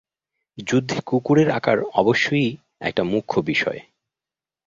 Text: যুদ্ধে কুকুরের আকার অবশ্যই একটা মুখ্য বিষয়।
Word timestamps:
যুদ্ধে 0.67 0.97
কুকুরের 1.05 1.49
আকার 1.49 1.77
অবশ্যই 1.93 2.49
একটা 2.79 3.03
মুখ্য 3.03 3.35
বিষয়। 3.41 3.79